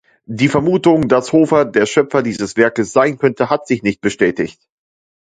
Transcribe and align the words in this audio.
Die 0.25 0.47
Vermutung, 0.47 1.07
dass 1.09 1.31
Hofer 1.31 1.63
der 1.63 1.85
Schöpfer 1.85 2.23
dieses 2.23 2.57
Werkes 2.57 2.91
sein 2.91 3.19
könnte, 3.19 3.51
hat 3.51 3.67
sich 3.67 3.83
nicht 3.83 4.01
bestätigt. 4.01 4.59